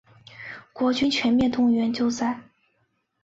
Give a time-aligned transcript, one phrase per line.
[0.73, 2.39] 国军全面动员救灾